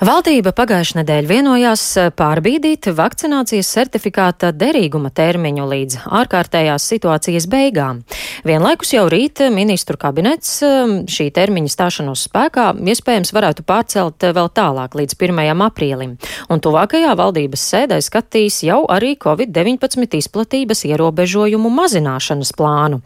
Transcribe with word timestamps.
Valdība 0.00 0.54
pagājušajā 0.56 1.02
nedēļā 1.02 1.28
vienojās 1.28 1.82
eh, 2.00 2.06
pārbīdīt 2.16 2.86
vakcinācijas 2.96 3.68
certifikāta 3.68 4.48
derīguma 4.56 5.10
termiņu 5.12 5.66
līdz 5.68 5.96
ārkārtējās 6.16 6.86
situācijas 6.88 7.44
beigām. 7.52 8.00
Vienlaikus 8.48 8.94
jau 8.94 9.02
rīt 9.12 9.42
ministru 9.52 10.00
kabinets 10.00 10.54
eh, 10.64 10.94
šī 11.04 11.26
termiņa 11.36 11.72
stāšanos 11.74 12.22
spēkā 12.30 12.70
iespējams 12.94 13.34
varētu 13.36 13.66
pārcelt 13.68 14.24
vēl 14.24 14.48
tālāk 14.56 14.96
līdz 15.02 15.18
1. 15.18 15.42
aprīlim, 15.66 16.16
un 16.48 16.64
tuvākajā 16.64 17.12
valdības 17.20 17.66
sēdē 17.74 18.00
skatīs 18.00 18.62
jau 18.64 18.86
arī 18.88 19.18
Covid-19 19.20 20.16
izplatības 20.16 20.86
ierobežojumu 20.88 21.74
mazināšanas 21.76 22.54
plānu. 22.56 23.02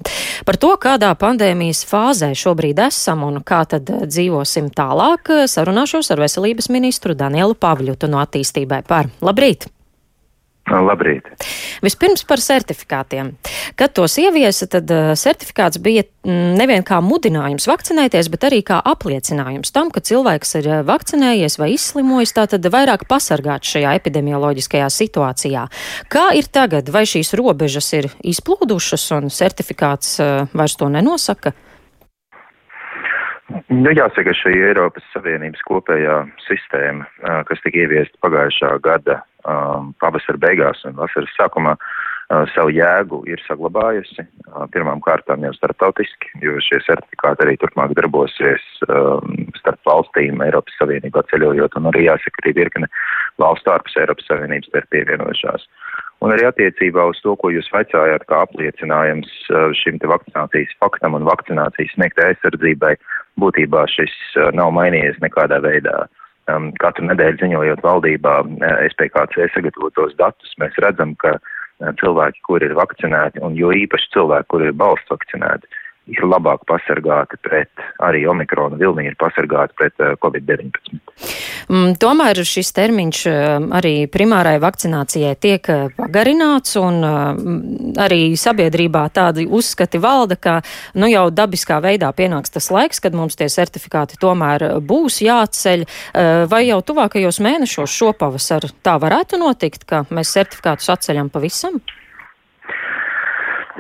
Par 0.47 0.61
to, 0.63 0.71
kādā 0.79 1.11
pandēmijas 1.19 1.83
fāzē 1.91 2.31
šobrīd 2.39 2.87
esam 2.87 3.27
un 3.27 3.43
kā 3.43 3.65
tad 3.67 3.91
dzīvosim 4.07 4.71
tālāk, 4.79 5.35
sarunāšos 5.51 6.15
ar 6.15 6.23
veselības 6.23 6.71
ministru 6.71 6.84
ministru 6.85 7.16
Danielu 7.16 7.57
Pavļutu 7.57 8.11
no 8.12 8.21
attīstībai 8.21 8.85
par. 8.86 9.09
Labrīt! 9.25 9.71
Labrīt! 10.64 11.26
Vispirms 11.85 12.22
par 12.25 12.40
certifikātiem. 12.40 13.35
Kad 13.76 13.93
tos 13.99 14.14
ieviesa, 14.17 14.64
tad 14.71 14.89
uh, 14.95 15.11
certifikāts 15.18 15.76
bija 15.82 16.07
mm, 16.25 16.54
nevien 16.57 16.86
kā 16.86 17.03
mudinājums 17.04 17.68
vakcinēties, 17.68 18.31
bet 18.32 18.46
arī 18.49 18.62
kā 18.64 18.79
apliecinājums 18.81 19.75
tam, 19.76 19.90
ka 19.93 20.00
cilvēks 20.00 20.57
ir 20.62 20.71
vakcinējies 20.89 21.59
vai 21.61 21.75
izslimojis, 21.75 22.32
tātad 22.39 22.64
vairāk 22.73 23.04
pasargāts 23.11 23.75
šajā 23.76 23.93
epidemioloģiskajā 24.01 24.89
situācijā. 24.89 25.67
Kā 26.09 26.31
ir 26.39 26.48
tagad? 26.48 26.89
Vai 26.89 27.04
šīs 27.12 27.35
robežas 27.37 27.93
ir 28.01 28.09
izplūdušas 28.25 29.11
un 29.18 29.29
certifikāts 29.29 30.17
uh, 30.25 30.48
vairs 30.57 30.81
to 30.81 30.89
nenosaka? 30.89 31.53
Nu, 33.53 33.92
jāsaka, 33.92 34.33
šī 34.33 34.55
Eiropas 34.70 35.05
Savienības 35.12 35.61
kopējā 35.69 36.16
sistēma, 36.47 37.05
kas 37.48 37.61
tika 37.64 37.83
ieviesta 37.83 38.17
pagājušā 38.25 38.70
gada 38.84 39.19
um, 39.44 39.92
pavasara 40.00 40.41
beigās 40.41 40.81
un 40.89 40.97
vasaras 40.97 41.33
sākumā, 41.36 41.75
uh, 41.77 42.47
savu 42.55 42.73
jēgu 42.73 43.20
ir 43.28 43.42
saglabājusi. 43.45 44.25
Uh, 44.48 44.64
pirmām 44.73 45.03
kārtām 45.05 45.45
jau 45.45 45.53
starptautiski, 45.59 46.33
jo 46.45 46.56
šie 46.64 46.81
certifikāti 46.86 47.45
arī 47.45 47.59
turpmāk 47.61 47.92
darbosies 47.98 48.64
um, 48.89 49.36
starp 49.61 49.81
valstīm 49.91 50.41
Eiropas 50.47 50.81
Savienībā 50.81 51.27
ceļojot, 51.29 51.77
un 51.81 51.92
arī 51.92 52.08
jāsaka, 52.08 52.41
arī 52.47 52.56
virkne 52.62 52.89
valstu 53.42 53.77
ārpus 53.77 54.01
Eiropas 54.01 54.33
pievienojušās. 54.89 55.69
Un 56.25 56.33
arī 56.33 56.47
attiecībā 56.48 57.05
uz 57.11 57.19
to, 57.20 57.34
ko 57.36 57.50
jūs 57.53 57.67
vaicājāt, 57.72 58.22
kā 58.30 58.41
apliecinājums 58.47 59.33
šim 59.77 59.98
te 60.00 60.08
vakcinācijas 60.08 60.72
faktam 60.80 61.19
un 61.19 61.27
vakcinācijas 61.28 61.92
sniegtai 61.92 62.30
aizsardzībai, 62.33 62.94
būtībā 63.42 63.83
šis 63.92 64.14
nav 64.56 64.72
mainījies 64.72 65.20
nekādā 65.25 65.61
veidā. 65.64 66.06
Um, 66.48 66.70
katru 66.80 67.06
nedēļu 67.08 67.41
ziņojot 67.41 67.84
valdībā 67.84 68.33
SPKC 68.92 69.50
sagatavotos 69.52 70.17
datus, 70.20 70.56
mēs 70.61 70.77
redzam, 70.84 71.14
ka 71.20 71.39
cilvēki, 72.00 72.42
kuri 72.48 72.69
ir 72.70 72.77
vakcinēti, 72.78 73.41
un 73.45 73.56
jo 73.58 73.72
īpaši 73.75 74.12
cilvēki, 74.17 74.50
kuri 74.52 74.69
ir 74.70 74.77
balsts 74.80 75.12
vakcinēti, 75.12 75.69
ir 76.11 76.27
labāk 76.29 76.65
pasargāti 76.69 77.39
pret, 77.45 77.71
arī 78.05 78.25
omikrona 78.29 78.77
vilni 78.81 79.07
ir 79.09 79.17
pasargāti 79.21 79.77
pret 79.79 80.03
uh, 80.03 80.13
Covid-19. 80.21 81.01
Mm, 81.71 81.95
tomēr 82.01 82.41
šis 82.45 82.73
termiņš 82.77 83.21
uh, 83.31 83.39
arī 83.79 83.95
primārai 84.13 84.57
vakcinācijai 84.63 85.33
tiek 85.41 85.71
uh, 85.73 85.87
pagarināts, 85.97 86.77
un 86.81 87.01
uh, 87.01 87.25
arī 88.05 88.35
sabiedrībā 88.41 89.07
tādi 89.17 89.47
uzskati 89.49 90.01
valda, 90.03 90.37
ka 90.37 90.59
nu 91.01 91.09
jau 91.09 91.27
dabiskā 91.33 91.81
veidā 91.85 92.13
pienāks 92.17 92.53
tas 92.53 92.71
laiks, 92.75 93.01
kad 93.01 93.17
mums 93.17 93.39
tie 93.41 93.49
certifikāti 93.53 94.21
tomēr 94.21 94.67
būs 94.85 95.21
jāceļ, 95.25 95.85
vai 96.51 96.63
jau 96.67 96.81
tuvākajos 96.85 97.41
mēnešos 97.45 97.93
šopavasar 97.95 98.69
tā 98.85 98.97
varētu 99.01 99.41
notikt, 99.41 99.87
ka 99.89 100.05
mēs 100.15 100.35
certifikātus 100.37 100.91
atceļam 100.95 101.31
pavisam? 101.33 101.81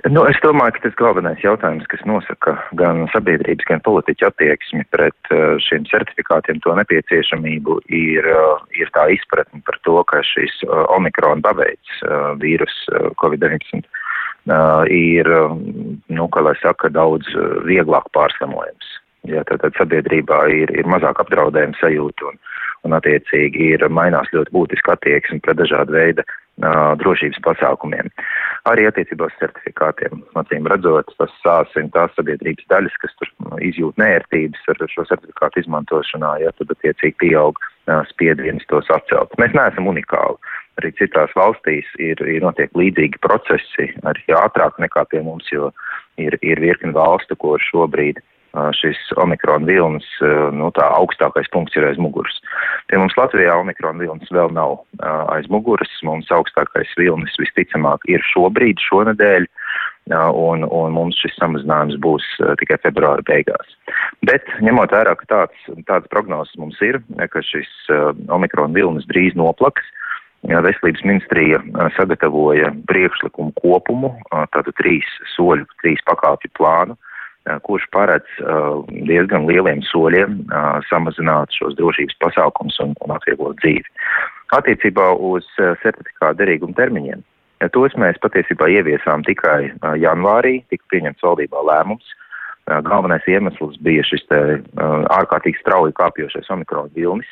Nu, 0.02 0.24
es 0.26 0.38
domāju, 0.42 0.74
ka 0.74 0.80
tas 0.82 0.96
galvenais 0.98 1.42
jautājums, 1.44 1.86
kas 1.86 2.00
nosaka 2.08 2.56
gan 2.78 3.04
sabiedrības, 3.12 3.66
gan 3.68 3.82
politiķu 3.86 4.26
attieksmi 4.26 4.82
pret 4.90 5.30
uh, 5.30 5.54
šiem 5.62 5.86
certifikātiem, 5.86 6.58
to 6.64 6.74
nepieciešamību, 6.80 7.78
ir, 7.94 8.26
uh, 8.26 8.64
ir 8.74 8.90
tā 8.96 9.06
izpratne 9.14 9.62
par 9.68 9.78
to, 9.86 10.00
ka 10.10 10.24
šis 10.26 10.56
uh, 10.66 10.82
omikrona 10.96 11.46
paveids 11.46 12.02
vīrus 12.42 12.74
Covid-19 13.22 13.86
ir, 14.92 15.30
nu, 16.12 16.26
kā 16.28 16.42
lai 16.44 16.52
saka, 16.60 16.90
daudz 16.92 17.30
vieglāk 17.64 18.10
pārslimojams. 18.12 18.90
Ja, 19.24 19.40
tad, 19.48 19.62
tad 19.62 19.76
sabiedrībā 19.78 20.42
ir, 20.52 20.70
ir 20.76 20.88
mazāk 20.90 21.22
apdraudējuma 21.22 21.78
sajūta 21.80 22.26
un, 22.28 22.40
un 22.84 22.96
attiecīgi 22.98 23.70
ir 23.72 23.84
mainās 23.88 24.28
ļoti 24.36 24.52
būtiski 24.52 24.90
attieksme 24.92 25.40
pret 25.44 25.56
dažādu 25.56 25.94
veidu 25.96 26.24
uh, 26.24 26.92
drošības 27.00 27.40
pasākumiem. 27.46 28.10
Arī 28.68 28.84
attiecībā 28.88 29.30
uz 29.30 29.38
certifikātiem, 29.40 30.20
acīm 30.40 30.68
redzot, 30.68 31.08
tas 31.16 31.32
sāsina 31.40 31.88
tās 31.96 32.12
sabiedrības 32.18 32.68
daļas, 32.72 32.98
kas 33.00 33.16
tur 33.20 33.32
izjūt 33.64 33.96
nērtības 34.00 34.68
ar 34.74 34.84
šo 34.92 35.06
certifikātu 35.08 35.64
izmantošanā, 35.64 36.34
ja 36.44 36.52
tad 36.60 36.76
attiecīgi 36.76 37.16
pieaug 37.24 37.56
uh, 37.56 38.04
spiediens 38.12 38.68
tos 38.68 38.92
atcelt. 38.92 39.32
Mēs 39.40 39.56
neesam 39.56 39.88
unikāli. 39.88 40.36
Arī 40.82 40.90
citās 40.98 41.32
valstīs 41.38 41.88
ir, 42.02 42.20
ir 42.28 42.44
notiek 42.44 42.72
līdzīgi 42.76 43.24
procesi, 43.24 43.88
arī 44.04 44.36
ātrāk 44.36 44.76
nekā 44.82 45.08
pie 45.08 45.24
mums, 45.24 45.48
jo 45.48 45.72
ir, 46.20 46.36
ir 46.42 46.60
virkni 46.60 46.92
valstu, 46.92 47.38
kur 47.38 47.62
šobrīd 47.62 48.18
uh, 48.18 48.30
šis 48.78 48.98
omikrona 49.20 49.66
vilnis, 49.66 50.06
nu 50.54 50.70
tā 50.76 50.86
augstākais 50.98 51.48
punkts 51.52 51.76
ir 51.78 51.86
aiz 51.88 51.98
muguras. 52.00 52.36
Pie 52.90 53.00
mums 53.00 53.16
Latvijā 53.18 53.56
omikrona 53.58 54.04
vilnis 54.04 54.30
vēl 54.34 54.52
nav 54.54 54.78
aiz 55.34 55.48
muguras, 55.52 55.90
mums 56.06 56.30
augstākais 56.34 56.92
vilnis 57.00 57.34
visticamāk 57.40 58.06
ir 58.10 58.22
šobrīd, 58.32 58.82
šonadēļ, 58.84 59.48
un, 60.36 60.66
un 60.68 60.94
mums 60.94 61.18
šis 61.22 61.34
samazinājums 61.40 61.98
būs 62.04 62.26
tikai 62.60 62.78
februāra 62.84 63.24
beigās. 63.26 63.74
Bet 64.26 64.46
ņemot 64.62 64.92
vērā, 64.94 65.16
ka 65.18 65.30
tāds, 65.30 65.68
tāds 65.88 66.10
prognozes 66.12 66.54
mums 66.60 66.78
ir, 66.84 67.00
ka 67.32 67.42
šis 67.42 67.70
omikrona 68.32 68.74
vilnis 68.76 69.08
drīz 69.10 69.36
noplaks, 69.38 69.86
Veselības 70.44 71.00
ministrija 71.08 71.56
sagatavoja 71.96 72.68
priekšlikumu 72.84 73.54
kopumu, 73.62 74.10
tātad 74.52 74.74
trīs 74.76 75.08
soļu, 75.32 75.64
trīs 75.80 76.02
pakāpju 76.04 76.50
plānu, 76.58 76.98
kurš 77.66 77.84
paredz 77.92 78.38
diezgan 79.08 79.46
lieliem 79.48 79.82
soļiem 79.90 80.40
samazināt 80.88 81.52
šos 81.52 81.76
drošības 81.78 82.16
pasākums 82.24 82.78
un, 82.84 82.94
un 83.04 83.14
atvieglot 83.16 83.60
dzīvi. 83.60 83.84
Attiecībā 84.56 85.12
uz 85.18 85.46
certifikātu 85.82 86.40
derīgumu 86.40 86.76
termiņiem. 86.78 87.22
Tos 87.72 87.94
mēs 88.00 88.18
patiesībā 88.20 88.68
ieviesām 88.72 89.24
tikai 89.24 89.72
janvārī, 90.00 90.58
tika 90.72 90.84
pieņemts 90.92 91.24
valdībā 91.24 91.62
lēmums. 91.68 92.04
Galvenais 92.64 93.24
iemesls 93.28 93.76
bija 93.84 94.04
šis 94.08 94.24
te 94.30 94.40
ārkārtīgi 95.12 95.60
strauji 95.60 95.96
kāpjošais 96.00 96.48
omikrona 96.52 96.92
vilnis 96.96 97.28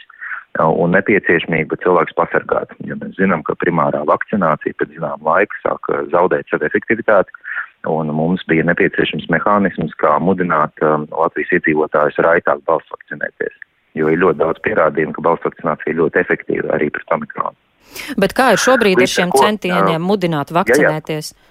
un 0.61 0.93
nepieciešamība 0.93 1.79
cilvēks 1.81 2.13
pasargāt. 2.19 2.75
Ja 2.85 2.99
mēs 3.01 3.17
zinām, 3.17 3.41
ka 3.47 3.57
primārā 3.57 4.03
vakcinācija 4.09 4.77
pēc 4.77 4.93
zinām 4.99 5.25
laika 5.25 5.57
sāk 5.63 5.89
zaudēt 6.13 6.53
savu 6.53 6.69
efektivitāti, 6.69 7.33
un 7.91 8.13
mums 8.15 8.45
bija 8.49 8.65
nepieciešams 8.69 9.29
mehānisms, 9.33 9.95
kā 10.01 10.15
mudināt 10.23 10.83
um, 10.87 11.07
Latvijas 11.11 11.55
iedzīvotājus 11.59 12.21
raitāk 12.25 12.63
balsts 12.69 12.93
vakcinēties, 12.95 13.55
jo 13.99 14.11
ir 14.13 14.21
ļoti 14.23 14.41
daudz 14.43 14.63
pierādījumu, 14.67 15.17
ka 15.17 15.25
balsts 15.29 15.49
vakcinācija 15.49 15.93
ir 15.93 16.01
ļoti 16.03 16.23
efektīva 16.23 16.75
arī 16.77 16.91
pret 16.95 17.17
omikronu. 17.17 17.57
Bet 18.17 18.37
kā 18.37 18.53
ir 18.55 18.61
šobrīd 18.63 19.01
Līdz 19.01 19.09
ar 19.09 19.15
šiem 19.15 19.33
ko, 19.35 19.41
centieniem 19.45 19.99
uh, 19.99 20.07
mudināt 20.07 20.53
vakcinēties? 20.55 21.33
Jā, 21.35 21.39
jā. 21.39 21.49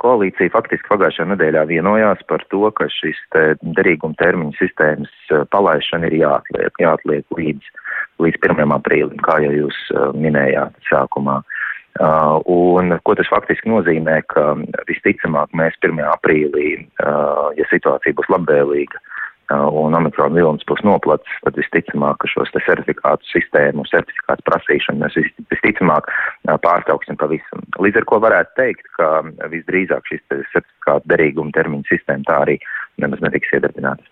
Koalīcija 0.00 0.48
faktiski 0.54 0.88
pagājušajā 0.88 1.28
nedēļā 1.34 1.66
vienojās 1.68 2.22
par 2.30 2.40
to, 2.48 2.62
ka 2.72 2.86
šis 2.88 3.18
te 3.34 3.42
derīguma 3.60 4.16
termiņa 4.22 4.56
sistēmas 4.56 5.12
uh, 5.28 5.44
palaišana 5.52 6.08
ir 6.08 6.22
jāatliek, 6.22 6.80
jāatliek 6.80 7.36
līdz, 7.36 7.72
līdz 8.24 8.40
1. 8.48 8.76
aprīlim, 8.80 9.20
kā 9.26 9.42
jau 9.44 9.52
jūs 9.52 9.82
uh, 9.92 10.08
minējāt 10.16 10.78
sākumā. 10.88 11.42
Uh, 11.44 11.59
Uh, 11.98 12.38
un 12.46 12.94
ko 13.02 13.16
tas 13.18 13.28
faktiski 13.28 13.68
nozīmē, 13.68 14.20
ka 14.30 14.54
visticamāk 14.88 15.50
mēs 15.58 15.74
1. 15.82 15.98
aprīlī, 16.06 16.68
uh, 17.02 17.50
ja 17.58 17.66
situācija 17.66 18.14
būs 18.16 18.30
labvēlīga 18.30 19.00
uh, 19.00 19.66
un 19.74 19.98
omikrona 19.98 20.38
vilnis 20.38 20.62
būs 20.70 20.84
noplats, 20.86 21.34
tad 21.42 21.58
visticamāk, 21.58 22.20
ka 22.22 22.30
šos 22.30 22.54
certifikātu 22.54 23.26
sistēmu, 23.32 23.88
certifikātu 23.90 24.46
prasīšanu 24.46 25.02
mēs 25.02 25.18
visticamāk 25.50 26.06
pārtrauksim 26.62 27.18
pavisam. 27.18 27.66
Līdz 27.82 28.00
ar 28.00 28.08
ko 28.12 28.22
varētu 28.22 28.56
teikt, 28.62 28.86
ka 28.94 29.10
visdrīzāk 29.50 30.06
šis 30.12 30.22
certifikātu 30.30 31.10
derīguma 31.10 31.52
termiņa 31.58 31.90
sistēma 31.90 32.30
tā 32.30 32.38
arī 32.46 32.58
nemaz 33.02 33.20
netiks 33.26 33.50
iedarbināta. 33.58 34.06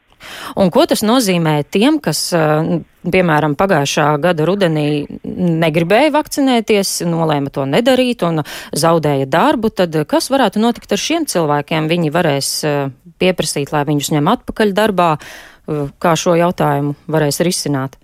Un 0.59 0.73
ko 0.75 0.87
tas 0.88 1.05
nozīmē 1.06 1.62
tiem, 1.70 2.00
kas, 2.03 2.32
eh, 2.32 2.81
piemēram, 3.09 3.55
pagājušā 3.56 4.09
gada 4.20 4.47
rudenī 4.49 5.06
negribēja 5.25 6.12
vakcinēties, 6.12 7.06
nolēma 7.09 7.53
to 7.53 7.65
nedarīt 7.65 8.25
un 8.26 8.43
zaudēja 8.73 9.26
darbu, 9.26 9.70
tad 9.70 9.94
kas 10.06 10.29
varētu 10.29 10.61
notikt 10.61 10.93
ar 10.93 10.99
šiem 10.99 11.25
cilvēkiem? 11.25 11.88
Viņi 11.88 12.12
varēs 12.12 12.50
pieprasīt, 13.19 13.73
lai 13.73 13.85
viņus 13.85 14.12
ņem 14.17 14.35
atpakaļ 14.35 14.75
darbā. 14.75 15.17
Kā 16.00 16.12
šo 16.17 16.32
jautājumu 16.38 16.94
varēs 17.09 17.41
risināt? 17.44 17.99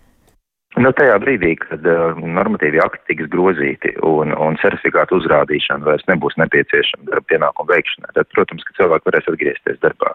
Nu, 0.74 0.90
tajā 0.90 1.14
brīdī, 1.22 1.52
kad 1.60 1.84
uh, 1.86 2.16
normatīvi 2.18 2.80
akti 2.82 3.12
tiks 3.12 3.28
grozīti 3.30 3.92
un, 4.02 4.32
un 4.34 4.56
certifikātu 4.58 5.20
uzrādīšana 5.20 5.86
vairs 5.86 6.02
nebūs 6.08 6.34
nepieciešama 6.40 7.06
darba 7.12 7.30
pienākumu 7.30 7.70
veikšanai, 7.70 8.10
tad, 8.16 8.26
protams, 8.34 8.66
ka 8.66 8.74
cilvēki 8.80 9.08
varēs 9.10 9.30
atgriezties 9.30 9.78
darbā. 9.84 10.10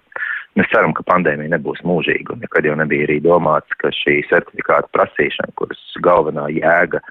Mēs 0.57 0.69
ceram, 0.73 0.95
ka 0.97 1.05
pandēmija 1.07 1.53
nebūs 1.53 1.83
mūžīga, 1.85 2.33
un 2.33 2.41
nekad 2.43 2.65
jau 2.65 2.75
nebija 2.79 3.05
arī 3.05 3.19
domāts, 3.23 3.75
ka 3.81 3.91
šī 3.93 4.19
certifikāta 4.31 4.89
prasīšana, 4.95 5.53
kuras 5.59 5.81
galvenā 6.05 6.47
jēga 6.55 7.03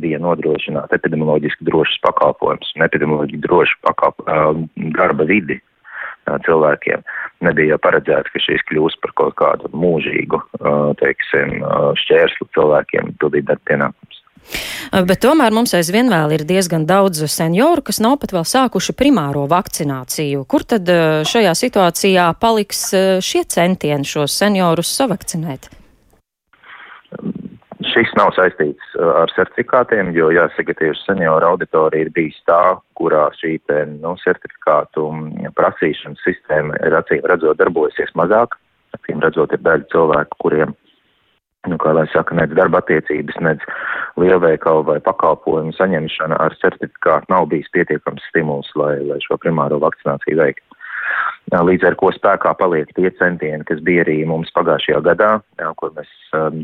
bija 0.00 0.18
nodrošināt 0.20 0.92
epidemioloģiski 0.96 1.68
drošas 1.68 2.00
pakalpojumus 2.04 2.72
un 2.76 2.84
epidemioloģiski 2.88 3.44
drošu 3.44 3.78
pakalp, 3.86 4.24
uh, 4.26 4.58
darba 4.96 5.28
vidi 5.28 5.60
cilvēkiem. 6.26 7.04
Nebija 7.46 7.74
jau 7.74 7.80
paredzēts, 7.84 8.32
ka 8.32 8.42
šīs 8.42 8.64
kļūs 8.70 8.98
par 9.02 9.12
kaut 9.20 9.36
kādu 9.38 9.70
mūžīgu, 9.76 10.40
teiksim, 11.00 11.60
šķērslu 12.02 12.48
cilvēkiem 12.56 13.12
pildīt 13.20 13.46
darba 13.50 13.62
pienākumus. 13.70 14.22
Bet 15.06 15.20
tomēr 15.24 15.54
mums 15.54 15.74
aizvien 15.76 16.10
vēl 16.12 16.36
ir 16.36 16.44
diezgan 16.48 16.86
daudz 16.88 17.24
senioru, 17.30 17.82
kas 17.86 17.98
nav 18.02 18.18
pat 18.22 18.34
vēl 18.36 18.46
sākuši 18.46 18.94
primāro 18.96 19.46
vakcināciju. 19.50 20.44
Kur 20.48 20.64
tad 20.68 20.88
šajā 21.26 21.56
situācijā 21.58 22.28
paliks 22.40 22.88
šie 23.24 23.42
centieni 23.50 24.06
šos 24.06 24.36
seniorus 24.38 24.92
savakcinēt? 24.96 25.70
Šis 27.86 28.10
nav 28.16 28.32
saistīts 28.36 28.94
ar 28.98 29.30
certifikātiem, 29.36 30.10
jo 30.16 30.30
jāsaka, 30.34 30.74
tieši 30.78 31.04
senioru 31.04 31.52
auditorija 31.52 32.06
ir 32.06 32.12
bijis 32.14 32.38
tā, 32.48 32.76
kurā 32.98 33.26
šī 33.36 33.56
te, 33.68 33.82
nu, 34.00 34.14
certifikātu 34.22 35.04
prasīšanas 35.56 36.24
sistēma 36.24 36.80
ir 36.86 36.96
acīm 36.96 37.24
redzot 37.28 37.60
darbojasies 37.60 38.14
mazāk. 38.18 38.56
Acīm 38.96 39.20
redzot, 39.24 39.52
ir 39.52 39.62
daļa 39.64 39.88
cilvēku, 39.92 40.40
kuriem, 40.44 40.72
nu, 41.70 41.78
kā 41.82 41.92
lai 41.96 42.06
saka, 42.12 42.36
nec 42.38 42.54
darba 42.56 42.80
attiecības, 42.82 43.38
nec 43.44 43.64
lielveikalu 44.20 44.86
vai 44.90 44.98
pakalpojumu 45.04 45.74
saņemšana 45.76 46.38
ar 46.42 46.56
certifikātu 46.62 47.32
nav 47.32 47.48
bijis 47.52 47.70
pietiekams 47.76 48.24
stimuls, 48.30 48.70
lai, 48.78 48.96
lai 49.06 49.20
šo 49.24 49.38
primāro 49.42 49.80
vakcināciju 49.82 50.40
veiktu. 50.42 50.64
Līdz 51.46 51.84
ar 51.86 51.94
to 52.00 52.10
spēkā 52.10 52.52
paliek 52.58 52.90
tie 52.96 53.10
centieni, 53.20 53.64
kas 53.68 53.78
bija 53.86 54.02
arī 54.02 54.18
mums 54.26 54.50
pagājušajā 54.56 55.02
gadā, 55.06 55.36
jā, 55.60 55.68
kur 55.78 55.92
mēs 55.94 56.10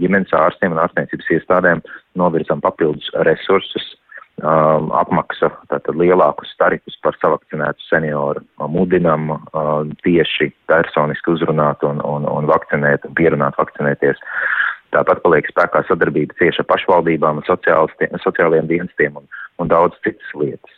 ģimenes 0.01 0.35
ārstiem 0.35 0.75
un 0.75 0.83
ārstniecības 0.83 1.31
iestādēm 1.37 1.83
novirzam 2.19 2.63
papildus 2.65 3.07
resursus, 3.29 3.93
um, 4.43 4.91
apmaksa 4.99 5.53
tātad 5.71 5.95
lielākus 5.99 6.51
tarifus 6.59 6.97
par 7.05 7.17
savakcinētu 7.21 7.87
senioru, 7.87 8.43
mudinam 8.73 9.37
um, 9.37 9.93
tieši 10.07 10.51
personiski 10.71 11.35
uzrunāt 11.37 11.85
un, 11.87 12.03
un, 12.03 12.27
un 12.27 12.51
vakcinēt 12.51 13.07
un 13.09 13.17
pierunāt 13.19 13.59
vakcinēties. 13.61 14.21
Tāpat 14.93 15.23
paliek 15.25 15.49
spēkā 15.49 15.85
sadarbība 15.89 16.37
cieši 16.41 16.63
ar 16.63 16.69
pašvaldībām 16.69 17.41
sociālajiem 17.49 18.69
dienestiem 18.69 19.17
un, 19.23 19.27
un 19.63 19.73
daudz 19.73 19.97
citas 20.05 20.37
lietas. 20.37 20.77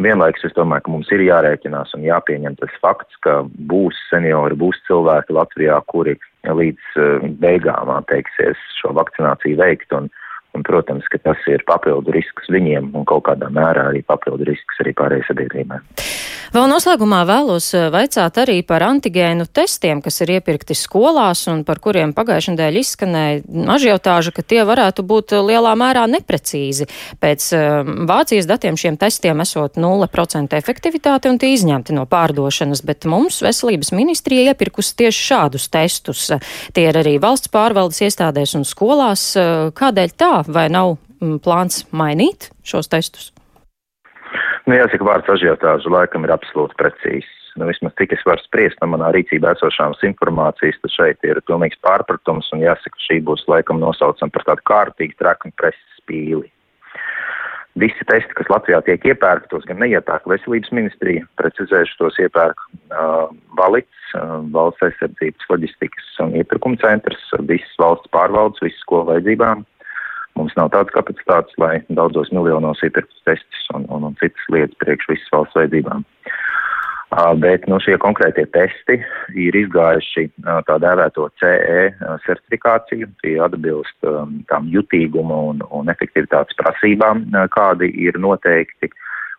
Vienlaikus 0.00 0.46
es 0.48 0.54
domāju, 0.56 0.86
ka 0.86 0.92
mums 0.94 1.10
ir 1.12 1.20
jārēķinās 1.26 1.92
un 1.98 2.06
jāpieņem 2.06 2.56
tas 2.62 2.76
fakts, 2.80 3.18
ka 3.24 3.42
būs 3.68 3.98
seniori, 4.08 4.56
būs 4.56 4.78
cilvēki 4.86 5.36
Latvijā, 5.36 5.76
kuri 5.92 6.16
līdz 6.48 6.96
uh, 6.96 7.26
beigām 7.42 7.92
atteiksies 7.92 8.60
šo 8.78 8.94
vakcināciju 8.96 9.60
veikt. 9.60 9.92
Un, 9.92 10.08
un, 10.56 10.64
protams, 10.66 11.06
ka 11.12 11.20
tas 11.22 11.48
ir 11.50 11.64
papildu 11.68 12.14
risks 12.14 12.50
viņiem 12.52 12.92
un 12.92 13.08
kaut 13.08 13.26
kādā 13.30 13.48
mērā 13.52 13.88
arī 13.92 14.04
papildu 14.06 14.48
risks 14.48 14.82
arī 14.84 14.94
pārējai 14.98 15.28
sabiedrībai. 15.30 15.80
Vēl 16.52 16.66
noslēgumā 16.68 17.22
vēlos 17.24 17.70
eh, 17.72 17.86
vaicāt 17.88 18.36
arī 18.42 18.58
par 18.68 18.82
antigēnu 18.84 19.46
testiem, 19.56 20.02
kas 20.04 20.20
ir 20.20 20.34
iepirkti 20.34 20.74
skolās 20.76 21.46
un 21.48 21.62
par 21.64 21.78
kuriem 21.80 22.10
pagājušajā 22.12 22.58
dēļ 22.58 22.76
izskanēja 22.76 23.70
ažiotāža, 23.72 24.34
ka 24.36 24.44
tie 24.44 24.60
varētu 24.68 25.00
būt 25.00 25.32
eh, 25.32 25.40
lielā 25.48 25.72
mērā 25.80 26.02
neprecīzi. 26.12 26.84
Pēc 27.22 27.46
uh, 27.56 27.88
Vācijas 28.08 28.44
datiem 28.50 28.76
šiem 28.76 28.98
testiem 29.00 29.40
esot 29.40 29.78
0% 29.80 30.58
efektivitāte 30.58 31.30
un 31.32 31.38
tie 31.40 31.54
izņemti 31.54 31.96
no 31.96 32.04
pārdošanas, 32.10 32.82
bet 32.84 33.06
mums 33.08 33.40
veselības 33.44 33.94
ministrija 33.96 34.52
iepirkusi 34.52 34.96
tieši 35.00 35.24
šādus 35.30 35.70
testus. 35.72 36.26
Tie 36.76 36.84
ir 36.90 37.00
arī 37.00 37.16
valsts 37.22 37.48
pārvaldes 37.52 38.02
iestādēs 38.04 38.56
un 38.58 38.68
skolās. 38.68 39.24
Kādēļ 39.78 40.14
tā? 40.20 40.34
Vai 40.48 40.68
nav 40.72 40.96
mm, 41.20 41.38
plāns 41.44 41.84
mainīt 41.92 42.50
šos 42.66 42.90
testus? 42.92 43.30
Nu, 44.66 44.76
jāsaka, 44.78 45.04
vārds 45.06 45.30
ažiotāžu 45.32 45.90
laikam 45.90 46.26
ir 46.26 46.34
absolūti 46.34 46.78
precīzs. 46.78 47.30
Nu, 47.60 47.66
vismaz 47.68 47.92
cik 47.98 48.14
es 48.16 48.22
varu 48.24 48.40
spriest 48.46 48.78
no 48.80 48.88
manā 48.94 49.10
rīcībā 49.12 49.52
esošās 49.52 50.00
informācijas, 50.08 50.78
tad 50.80 50.94
šeit 50.94 51.26
ir 51.28 51.42
pilnīgs 51.44 51.80
pārpratums, 51.84 52.48
un 52.56 52.62
jāsaka, 52.64 53.02
šī 53.04 53.18
būs 53.26 53.44
laikam 53.50 53.82
nosaucam 53.82 54.32
par 54.32 54.46
tādu 54.48 54.64
kārtīgu 54.70 55.18
treknu 55.20 55.52
preses 55.60 55.98
spīli. 56.00 56.48
Visi 57.80 58.04
testi, 58.08 58.34
kas 58.36 58.50
Latvijā 58.52 58.82
tiek 58.84 59.04
iepērkti, 59.08 59.48
tos 59.48 59.64
gan 59.68 59.78
neiepērk 59.80 60.26
veselības 60.28 60.72
ministrija, 60.76 61.24
precizējuši 61.40 61.98
tos 62.00 62.18
iepērk 62.20 62.64
uh, 62.68 63.30
valits, 63.56 64.08
uh, 64.12 64.40
valsts 64.52 64.84
aizsardzības 64.88 65.48
loģistikas 65.48 66.10
un 66.24 66.34
iepirkuma 66.36 66.76
centrs, 66.82 67.22
visas 67.48 67.78
valsts 67.80 68.12
pārvaldes, 68.12 68.60
visas 68.64 68.84
skolu 68.84 69.08
vajadzībām. 69.14 69.64
Mums 70.38 70.54
nav 70.56 70.70
tādas 70.72 70.94
kapacitātes, 70.94 71.54
lai 71.60 71.82
daudzos 71.92 72.32
miljonos 72.32 72.80
iepirktu 72.86 73.14
testus 73.28 73.66
un, 73.76 73.84
un, 73.92 74.08
un 74.08 74.16
citas 74.20 74.48
lietas 74.52 74.78
priekš 74.80 75.10
visas 75.10 75.34
valsts 75.34 75.58
vajadzībām. 75.58 76.06
Bet 77.42 77.66
nu, 77.68 77.76
šie 77.84 77.98
konkrētie 78.00 78.46
testi 78.54 78.96
ir 79.36 79.56
izgājuši 79.60 80.30
tā 80.64 80.76
dēvēto 80.80 81.26
CE 81.42 81.82
certifikāciju, 82.24 83.10
tie 83.20 83.34
atbilst 83.44 84.08
tām 84.48 84.70
jutīguma 84.72 85.42
un, 85.50 85.60
un 85.68 85.92
efektivitātes 85.92 86.56
prasībām, 86.56 87.26
kādi 87.52 87.90
ir 88.06 88.16
noteikti. 88.16 88.88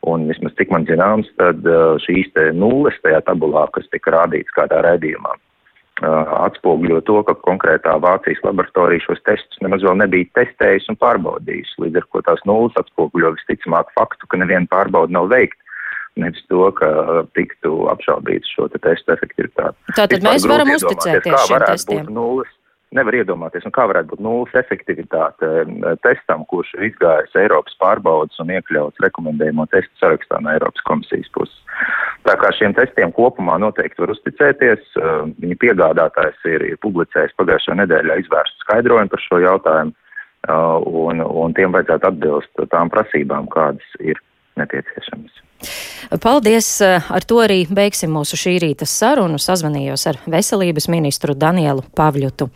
Un 0.06 0.28
vismaz 0.30 0.54
cik 0.60 0.70
man 0.70 0.86
zināms, 0.86 1.32
tad 1.40 1.66
šīs 2.06 2.30
te 2.36 2.52
nulles 2.54 3.00
tajā 3.02 3.24
tabulā, 3.26 3.66
kas 3.74 3.90
tika 3.90 4.14
rādīts 4.20 4.54
kādā 4.54 4.84
redzījumā, 4.86 5.34
atspoguļo 6.04 7.02
to, 7.08 7.20
ka 7.28 7.36
konkrētā 7.46 7.96
Vācijas 8.04 8.42
laboratorija 8.46 9.04
šos 9.06 9.22
testus 9.28 9.62
nemaz 9.64 9.86
vēl 9.86 10.00
nebija 10.02 10.30
testējusi 10.40 10.92
un 10.94 11.00
pārbaudījusi. 11.02 11.78
Līdz 11.86 12.02
ar 12.02 12.08
to 12.08 12.24
tās 12.30 12.42
nulles 12.50 12.80
atspoguļo 12.82 13.34
visticamāk 13.38 13.92
faktu, 13.98 14.30
ka 14.30 14.42
neviena 14.42 14.70
pārbauda 14.72 15.16
nav 15.16 15.30
veikta. 15.34 15.60
Nevis 16.22 16.44
to, 16.46 16.68
ka 16.78 16.88
tiktu 17.34 17.88
apšaubīts 17.90 18.52
šo 18.54 18.68
te 18.70 18.82
testu 18.84 19.16
efektivitāti. 19.16 19.80
Tātad 19.96 20.20
Vispār 20.20 20.30
mēs 20.30 20.50
varam 20.52 20.74
uzticēties 20.76 21.48
šiem 21.48 21.66
testiem. 21.66 22.12
Nulles 22.14 22.52
nevar 22.98 23.18
iedomāties, 23.18 23.66
un 23.68 23.74
kā 23.76 23.86
varētu 23.90 24.14
būt 24.14 24.24
nulles 24.24 24.56
efektivitāte 24.58 25.50
testam, 26.06 26.46
kurš 26.50 26.74
ir 26.78 26.88
izgājis 26.90 27.36
Eiropas 27.44 27.76
pārbaudas 27.82 28.40
un 28.44 28.54
iekļauts 28.56 29.04
rekomendējumu 29.04 29.68
testu 29.74 30.02
sarakstā 30.02 30.42
no 30.44 30.54
Eiropas 30.54 30.86
komisijas 30.90 31.30
puses. 31.36 31.60
Tā 32.28 32.38
kā 32.40 32.52
šiem 32.56 32.76
testiem 32.78 33.12
kopumā 33.16 33.58
noteikti 33.62 34.04
var 34.04 34.14
uzticēties, 34.14 34.84
viņa 35.44 35.60
piegādātājs 35.64 36.50
ir, 36.54 36.68
ir 36.74 36.82
publicējis 36.86 37.36
pagājušajā 37.40 37.80
nedēļā 37.82 38.20
izvērstu 38.24 38.66
skaidrojumu 38.66 39.14
par 39.14 39.26
šo 39.28 39.42
jautājumu, 39.44 39.96
un, 41.08 41.24
un 41.24 41.58
tiem 41.58 41.76
vajadzētu 41.76 42.12
atbilst 42.12 42.68
tām 42.72 42.92
prasībām, 42.94 43.50
kādas 43.52 43.98
ir 44.04 44.22
nepieciešamas. 44.60 45.42
Paldies! 46.22 46.68
Ar 46.84 47.24
to 47.26 47.40
arī 47.42 47.64
beigsim 47.72 48.12
mūsu 48.14 48.38
šī 48.40 48.58
rīta 48.62 48.86
sarunu. 48.90 49.40
Sazvanījos 49.42 50.06
ar 50.12 50.20
veselības 50.30 50.90
ministru 50.92 51.36
Danielu 51.38 51.86
Pavļutu. 51.98 52.50